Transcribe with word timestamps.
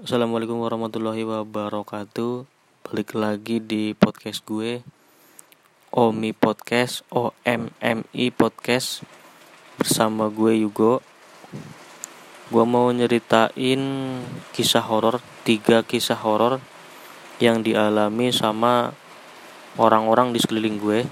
Assalamualaikum 0.00 0.56
warahmatullahi 0.56 1.20
wabarakatuh. 1.20 2.48
Balik 2.88 3.12
lagi 3.12 3.60
di 3.60 3.92
podcast 3.92 4.40
gue 4.48 4.80
Omi 5.92 6.32
Podcast 6.32 7.04
OMMI 7.12 8.32
Podcast 8.32 9.04
Bersama 9.76 10.32
gue 10.32 10.64
Yugo. 10.64 11.04
Gue 12.48 12.64
mau 12.64 12.88
nyeritain 12.88 13.80
kisah 14.56 14.80
horor 14.80 15.20
Tiga 15.44 15.84
kisah 15.84 16.16
horor 16.16 16.64
Yang 17.36 17.76
dialami 17.76 18.32
sama 18.32 18.96
orang-orang 19.76 20.32
di 20.32 20.40
sekeliling 20.40 20.80
gue. 20.80 21.04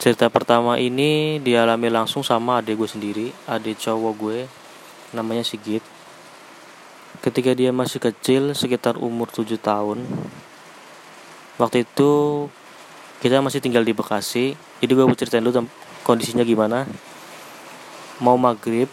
Cerita 0.00 0.32
pertama 0.32 0.80
ini 0.80 1.44
dialami 1.44 1.92
langsung 1.92 2.24
sama 2.24 2.64
adik 2.64 2.80
gue 2.80 2.88
sendiri 2.88 3.26
Adik 3.44 3.76
cowok 3.84 4.12
gue 4.16 4.38
Namanya 5.12 5.44
Sigit 5.44 5.97
ketika 7.20 7.52
dia 7.54 7.74
masih 7.74 7.98
kecil 7.98 8.54
sekitar 8.54 8.94
umur 8.96 9.26
7 9.30 9.58
tahun 9.58 10.06
waktu 11.58 11.82
itu 11.82 12.46
kita 13.18 13.42
masih 13.42 13.58
tinggal 13.58 13.82
di 13.82 13.90
Bekasi. 13.90 14.54
Jadi 14.78 14.92
gue 14.94 15.02
mau 15.02 15.18
ceritain 15.18 15.42
dulu 15.42 15.66
kondisinya 16.06 16.46
gimana. 16.46 16.86
Mau 18.22 18.38
maghrib 18.38 18.86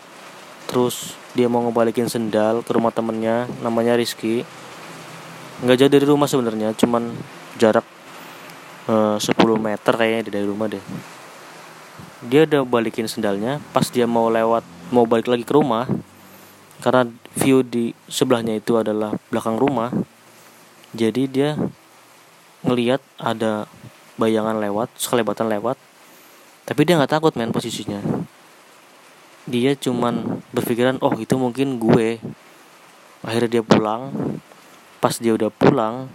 terus 0.66 1.13
dia 1.38 1.45
mau 1.45 1.61
ngebalikin 1.61 2.09
sendal 2.09 2.66
ke 2.66 2.73
rumah 2.73 2.89
temennya 2.89 3.45
namanya 3.61 3.93
Rizky. 3.93 4.41
Nggak 5.61 5.77
jauh 5.77 5.91
dari 5.94 6.05
rumah 6.09 6.25
sebenarnya 6.25 6.73
cuman 6.73 7.13
jarak 7.61 7.85
eh, 8.89 9.17
10 9.21 9.30
meter 9.61 9.94
kayaknya 9.94 10.21
dari 10.33 10.45
rumah 10.49 10.66
deh. 10.66 10.81
Dia 12.25 12.49
udah 12.49 12.66
balikin 12.66 13.05
sendalnya 13.05 13.61
pas 13.69 13.85
dia 13.94 14.09
mau 14.09 14.25
lewat 14.33 14.66
mau 14.89 15.05
balik 15.05 15.30
lagi 15.30 15.45
ke 15.45 15.53
rumah 15.53 15.85
karena 16.84 17.07
view 17.39 17.63
di 17.63 17.95
sebelahnya 18.09 18.59
itu 18.59 18.75
adalah 18.75 19.16
belakang 19.31 19.55
rumah 19.59 19.91
jadi 20.95 21.23
dia 21.27 21.49
ngelihat 22.66 23.03
ada 23.19 23.67
bayangan 24.16 24.58
lewat 24.59 24.89
sekelebatan 24.95 25.52
lewat 25.52 25.77
tapi 26.66 26.81
dia 26.81 26.97
nggak 26.97 27.13
takut 27.22 27.33
main 27.38 27.53
posisinya. 27.53 28.02
Dia 29.45 29.77
cuman 29.77 30.41
berpikiran 30.50 30.97
oh 31.05 31.13
itu 31.22 31.38
mungkin 31.38 31.77
gue. 31.77 32.17
Akhirnya 33.22 33.61
dia 33.61 33.63
pulang. 33.63 34.09
Pas 34.97 35.13
dia 35.22 35.38
udah 35.38 35.53
pulang 35.53 36.09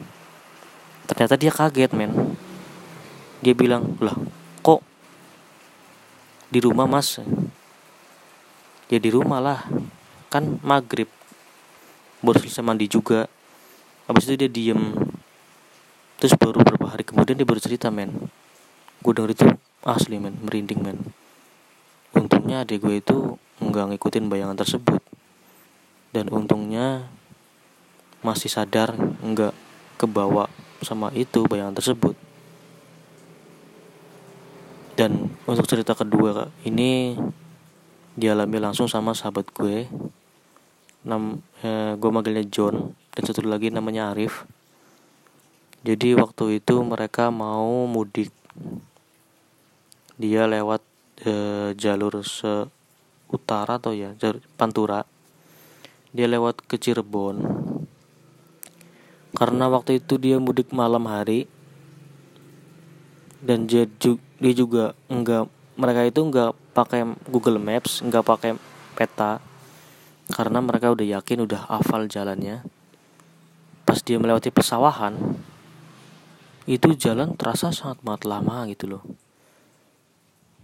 ternyata 1.07 1.39
dia 1.39 1.55
kaget 1.55 1.95
men. 1.95 2.35
Dia 3.43 3.55
bilang 3.55 3.95
lah 4.03 4.15
kok 4.63 4.83
di 6.51 6.59
rumah 6.59 6.91
mas? 6.91 7.23
Ya 8.91 8.99
di 8.99 9.11
rumah 9.15 9.39
lah 9.39 9.71
kan 10.31 10.63
maghrib. 10.63 11.11
Baru 12.23 12.39
selesai 12.39 12.63
mandi 12.63 12.87
juga. 12.87 13.27
Habis 14.07 14.31
itu 14.31 14.47
dia 14.47 14.51
diem. 14.51 14.95
Terus 16.23 16.39
baru 16.39 16.63
beberapa 16.63 16.87
hari 16.95 17.03
kemudian 17.03 17.35
dia 17.35 17.45
baru 17.45 17.59
cerita 17.59 17.91
men. 17.91 18.31
Gue 19.03 19.13
denger 19.13 19.35
itu 19.35 19.47
asli 19.83 20.23
men. 20.23 20.39
Merinding 20.47 20.81
men. 20.81 20.99
Untungnya 22.15 22.63
adik 22.63 22.87
gue 22.87 23.03
itu 23.03 23.37
nggak 23.59 23.95
ngikutin 23.95 24.31
bayangan 24.31 24.55
tersebut. 24.55 25.03
Dan 26.15 26.31
untungnya 26.31 27.11
masih 28.23 28.53
sadar 28.53 28.95
nggak 29.21 29.53
kebawa 29.99 30.47
sama 30.87 31.11
itu 31.13 31.43
bayangan 31.51 31.75
tersebut. 31.75 32.15
Dan 34.95 35.33
untuk 35.49 35.65
cerita 35.65 35.97
kedua 35.97 36.53
ini 36.69 37.17
dialami 38.21 38.61
langsung 38.61 38.85
sama 38.85 39.17
sahabat 39.17 39.49
gue 39.57 39.89
nam 41.05 41.41
eh, 41.65 41.97
gue 41.97 42.11
manggilnya 42.13 42.45
John. 42.49 42.93
Dan 43.11 43.23
satu 43.27 43.43
lagi 43.45 43.73
namanya 43.73 44.13
Arif. 44.13 44.45
Jadi 45.81 46.13
waktu 46.13 46.61
itu 46.61 46.75
mereka 46.85 47.33
mau 47.33 47.89
mudik. 47.89 48.29
Dia 50.21 50.45
lewat 50.45 50.85
eh, 51.25 51.73
jalur 51.77 52.21
se 52.21 52.69
utara 53.33 53.81
atau 53.81 53.97
ya 53.97 54.13
jalur 54.21 54.45
Pantura. 54.61 55.09
Dia 56.13 56.29
lewat 56.29 56.67
ke 56.69 56.77
Cirebon. 56.77 57.41
Karena 59.33 59.71
waktu 59.71 60.03
itu 60.03 60.21
dia 60.21 60.37
mudik 60.37 60.75
malam 60.75 61.09
hari. 61.09 61.49
Dan 63.41 63.65
dia, 63.65 63.89
dia 64.37 64.53
juga 64.53 64.93
enggak 65.09 65.49
mereka 65.81 66.05
itu 66.05 66.21
enggak 66.21 66.53
pakai 66.77 67.09
Google 67.25 67.57
Maps 67.57 68.05
enggak 68.05 68.21
pakai 68.29 68.53
peta 68.93 69.41
karena 70.33 70.63
mereka 70.65 70.95
udah 70.95 71.21
yakin 71.21 71.45
udah 71.45 71.69
hafal 71.69 72.07
jalannya. 72.07 72.65
Pas 73.85 73.99
dia 74.01 74.17
melewati 74.17 74.55
pesawahan 74.55 75.19
itu 76.71 76.95
jalan 76.95 77.35
terasa 77.35 77.75
sangat 77.75 77.99
banget 78.07 78.31
lama 78.31 78.65
gitu 78.71 78.87
loh. 78.87 79.03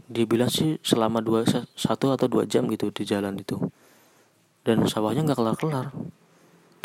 Dia 0.07 0.23
bilang 0.23 0.47
sih 0.47 0.79
selama 0.87 1.19
dua 1.19 1.43
satu 1.75 2.15
atau 2.15 2.31
dua 2.31 2.47
jam 2.47 2.71
gitu 2.71 2.95
di 2.95 3.03
jalan 3.03 3.35
itu. 3.43 3.59
Dan 4.63 4.87
sawahnya 4.87 5.27
nggak 5.27 5.39
kelar 5.39 5.57
kelar 5.59 5.87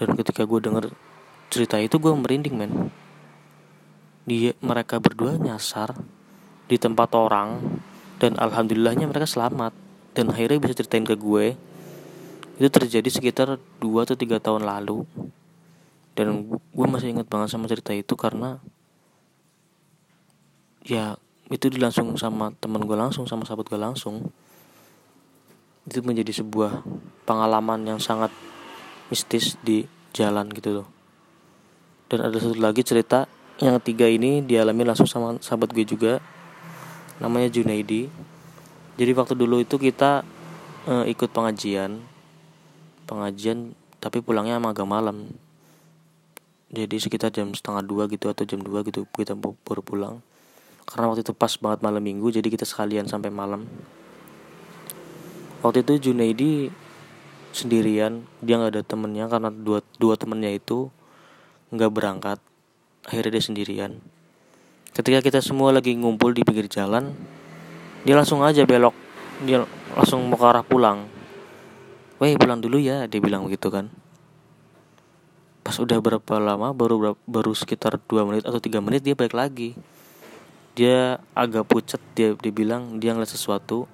dan 0.01 0.17
ketika 0.17 0.49
gue 0.49 0.57
denger 0.57 0.89
cerita 1.53 1.77
itu 1.77 2.01
gue 2.01 2.09
merinding 2.09 2.57
men. 2.57 2.89
Dia 4.25 4.57
mereka 4.57 4.97
berdua 4.97 5.37
nyasar 5.37 5.93
di 6.65 6.81
tempat 6.81 7.13
orang 7.13 7.61
dan 8.17 8.33
alhamdulillahnya 8.41 9.05
mereka 9.05 9.29
selamat. 9.29 9.77
Dan 10.17 10.33
akhirnya 10.33 10.57
bisa 10.57 10.75
ceritain 10.81 11.05
ke 11.05 11.13
gue 11.15 11.55
itu 12.61 12.69
terjadi 12.69 13.09
sekitar 13.09 13.57
2 13.81 14.05
atau 14.05 14.13
tiga 14.13 14.37
tahun 14.37 14.69
lalu. 14.69 15.01
Dan 16.13 16.45
gue 16.53 16.85
masih 16.85 17.09
ingat 17.09 17.25
banget 17.25 17.49
sama 17.49 17.65
cerita 17.65 17.89
itu 17.89 18.13
karena 18.13 18.61
ya 20.85 21.17
itu 21.49 21.73
dilangsung 21.73 22.13
sama 22.21 22.53
teman 22.61 22.85
gue 22.85 22.93
langsung 22.93 23.25
sama 23.25 23.49
sahabat 23.49 23.65
gue 23.65 23.81
langsung. 23.81 24.29
Itu 25.89 26.05
menjadi 26.05 26.45
sebuah 26.45 26.85
pengalaman 27.25 27.81
yang 27.81 27.97
sangat 27.97 28.29
mistis 29.09 29.57
di 29.65 29.89
jalan 30.13 30.45
gitu 30.53 30.85
loh. 30.85 30.87
Dan 32.13 32.29
ada 32.29 32.37
satu 32.37 32.61
lagi 32.61 32.85
cerita 32.85 33.25
yang 33.57 33.81
ketiga 33.81 34.05
ini 34.05 34.45
dialami 34.45 34.85
langsung 34.85 35.09
sama 35.09 35.41
sahabat 35.41 35.73
gue 35.73 35.81
juga 35.81 36.21
namanya 37.17 37.49
Junaidi. 37.49 38.05
Jadi 39.01 39.11
waktu 39.17 39.33
dulu 39.33 39.65
itu 39.65 39.81
kita 39.81 40.21
e, 40.85 41.09
ikut 41.09 41.33
pengajian 41.33 42.10
pengajian 43.11 43.75
tapi 43.99 44.23
pulangnya 44.23 44.55
emang 44.55 44.71
agak 44.71 44.87
malam. 44.87 45.27
Jadi 46.71 46.95
sekitar 46.95 47.35
jam 47.35 47.51
setengah 47.51 47.83
dua 47.83 48.07
gitu 48.07 48.31
atau 48.31 48.47
jam 48.47 48.63
dua 48.63 48.87
gitu 48.87 49.03
kita 49.11 49.35
baru 49.35 49.83
pulang. 49.83 50.23
Karena 50.87 51.11
waktu 51.11 51.27
itu 51.27 51.35
pas 51.35 51.51
banget 51.59 51.83
malam 51.83 51.99
minggu 51.99 52.31
jadi 52.31 52.47
kita 52.47 52.63
sekalian 52.63 53.11
sampai 53.11 53.27
malam. 53.27 53.67
Waktu 55.59 55.83
itu 55.83 56.09
Junaidi 56.09 56.71
sendirian 57.51 58.23
dia 58.39 58.55
nggak 58.55 58.79
ada 58.79 58.83
temennya 58.87 59.27
karena 59.27 59.51
dua 59.51 59.83
dua 59.99 60.15
temennya 60.15 60.55
itu 60.55 60.87
nggak 61.75 61.91
berangkat. 61.91 62.39
Akhirnya 63.03 63.35
dia 63.35 63.43
sendirian. 63.43 63.91
Ketika 64.95 65.19
kita 65.19 65.39
semua 65.43 65.75
lagi 65.75 65.91
ngumpul 65.99 66.31
di 66.31 66.47
pinggir 66.47 66.71
jalan 66.71 67.11
dia 68.07 68.15
langsung 68.15 68.39
aja 68.41 68.63
belok. 68.63 68.95
Dia 69.43 69.67
langsung 69.99 70.23
mau 70.31 70.39
ke 70.39 70.45
arah 70.47 70.63
pulang 70.63 71.20
Weh 72.21 72.37
pulang 72.37 72.61
dulu 72.61 72.77
ya 72.77 73.09
dia 73.09 73.17
bilang 73.17 73.49
begitu 73.49 73.73
kan. 73.73 73.89
Pas 75.65 75.73
udah 75.81 75.97
berapa 75.97 76.37
lama 76.37 76.69
baru 76.69 77.17
baru 77.25 77.57
sekitar 77.57 77.97
dua 78.05 78.29
menit 78.29 78.45
atau 78.45 78.61
tiga 78.61 78.77
menit 78.77 79.01
dia 79.01 79.17
balik 79.17 79.33
lagi. 79.33 79.73
Dia 80.77 81.17
agak 81.33 81.65
pucat 81.65 81.97
dia 82.13 82.37
dia 82.37 82.53
bilang 82.53 83.01
dia 83.01 83.17
ngeliat 83.17 83.33
sesuatu. 83.33 83.89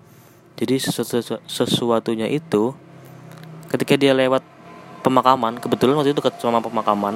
Jadi 0.59 0.75
sesuatu 0.75 1.39
sesuatunya 1.47 2.27
itu 2.27 2.75
ketika 3.71 3.95
dia 3.95 4.11
lewat 4.11 4.43
pemakaman 5.07 5.55
kebetulan 5.63 5.95
waktu 5.95 6.11
itu 6.11 6.19
dekat 6.19 6.35
sama 6.43 6.59
pemakaman 6.59 7.15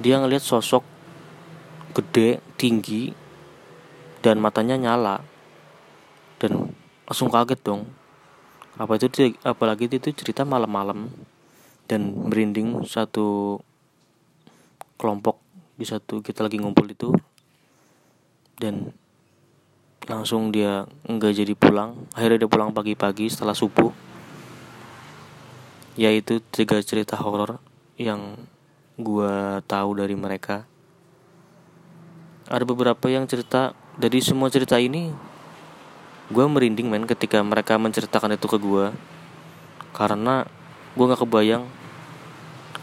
dia 0.00 0.16
ngeliat 0.16 0.40
sosok 0.40 0.80
gede 1.92 2.40
tinggi 2.56 3.12
dan 4.24 4.40
matanya 4.40 4.80
nyala. 4.80 5.20
Dan 6.40 6.72
langsung 7.04 7.28
kaget 7.28 7.60
dong 7.60 7.84
apa 8.74 8.98
itu 8.98 9.38
apalagi 9.46 9.86
itu 9.86 10.10
cerita 10.10 10.42
malam-malam 10.42 11.06
dan 11.86 12.10
merinding 12.26 12.82
satu 12.82 13.58
kelompok 14.98 15.38
di 15.78 15.86
satu 15.86 16.22
kita 16.22 16.46
lagi 16.46 16.58
ngumpul 16.58 16.86
itu 16.90 17.14
dan 18.58 18.94
langsung 20.04 20.52
dia 20.52 20.84
enggak 21.08 21.32
jadi 21.36 21.54
pulang. 21.56 21.96
Akhirnya 22.12 22.44
dia 22.44 22.50
pulang 22.50 22.70
pagi-pagi 22.72 23.32
setelah 23.32 23.56
subuh. 23.56 23.90
Yaitu 25.94 26.42
tiga 26.50 26.82
cerita 26.82 27.14
horor 27.16 27.62
yang 27.96 28.36
gua 28.98 29.62
tahu 29.64 29.98
dari 29.98 30.14
mereka. 30.18 30.66
Ada 32.50 32.66
beberapa 32.68 33.06
yang 33.08 33.24
cerita 33.24 33.72
dari 33.96 34.20
semua 34.20 34.52
cerita 34.52 34.76
ini 34.76 35.08
gue 36.32 36.44
merinding 36.44 36.88
men 36.88 37.04
ketika 37.04 37.40
mereka 37.44 37.76
menceritakan 37.76 38.36
itu 38.36 38.46
ke 38.48 38.56
gue 38.56 38.94
karena 39.92 40.48
gue 40.94 41.04
nggak 41.04 41.22
kebayang 41.22 41.64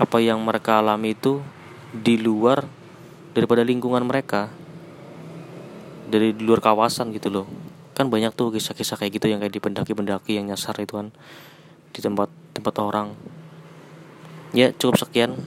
apa 0.02 0.18
yang 0.18 0.42
mereka 0.42 0.82
alami 0.82 1.14
itu 1.14 1.44
di 1.92 2.16
luar 2.18 2.64
daripada 3.36 3.62
lingkungan 3.62 4.04
mereka. 4.04 4.52
Dari 6.12 6.36
luar 6.36 6.60
kawasan 6.60 7.16
gitu 7.16 7.32
loh. 7.32 7.48
Kan 7.96 8.12
banyak 8.12 8.36
tuh 8.36 8.52
kisah-kisah 8.52 9.00
kayak 9.00 9.20
gitu 9.20 9.32
yang 9.32 9.40
kayak 9.40 9.54
di 9.54 9.62
pendaki-pendaki 9.64 10.36
yang 10.36 10.48
nyasar 10.52 10.76
itu 10.80 11.00
kan 11.00 11.12
di 11.92 12.00
tempat 12.00 12.28
tempat 12.56 12.76
orang. 12.80 13.16
Ya 14.52 14.76
cukup 14.76 15.00
sekian 15.00 15.40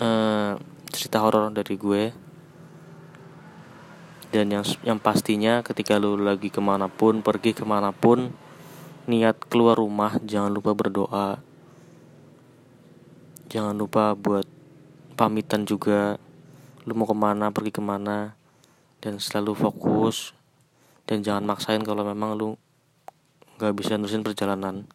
uh, 0.00 0.60
cerita 0.92 1.24
horor 1.24 1.48
dari 1.52 1.76
gue 1.76 2.12
dan 4.32 4.48
yang 4.48 4.64
yang 4.80 4.96
pastinya 4.96 5.60
ketika 5.60 6.00
lu 6.00 6.16
lagi 6.16 6.48
ke 6.48 6.58
mana 6.64 6.88
pun 6.88 7.20
pergi 7.20 7.52
ke 7.52 7.68
mana 7.68 7.92
pun 7.92 8.32
niat 9.04 9.36
keluar 9.52 9.76
rumah 9.76 10.16
jangan 10.24 10.48
lupa 10.48 10.72
berdoa. 10.72 11.44
Jangan 13.52 13.76
lupa 13.76 14.16
buat 14.16 14.48
pamitan 15.20 15.68
juga 15.68 16.16
lu 16.88 16.96
mau 16.96 17.04
ke 17.04 17.12
mana 17.12 17.52
pergi 17.52 17.76
ke 17.76 17.84
mana 17.84 18.32
dan 19.04 19.20
selalu 19.20 19.52
fokus. 19.52 20.32
Dan 21.04 21.20
jangan 21.20 21.44
maksain 21.44 21.84
kalau 21.84 22.00
memang 22.00 22.32
lu 22.32 22.56
nggak 23.60 23.76
bisa 23.76 24.00
nurusin 24.00 24.24
perjalanan. 24.24 24.88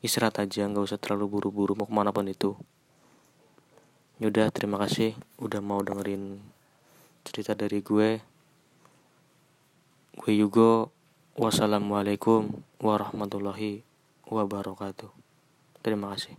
Istirahat 0.00 0.40
aja 0.40 0.64
nggak 0.64 0.88
usah 0.88 0.96
terlalu 0.96 1.28
buru-buru 1.28 1.76
mau 1.76 1.84
ke 1.84 1.92
mana 1.92 2.08
pun 2.08 2.24
itu 2.24 2.56
yaudah 4.20 4.52
terima 4.52 4.76
kasih 4.76 5.16
udah 5.40 5.64
mau 5.64 5.80
dengerin 5.80 6.44
cerita 7.24 7.56
dari 7.56 7.80
gue 7.80 8.20
gue 10.18 10.32
Yugo 10.34 10.90
wassalamualaikum 11.38 12.62
warahmatullahi 12.82 13.86
wabarakatuh. 14.26 15.10
Terima 15.80 16.12
kasih 16.14 16.34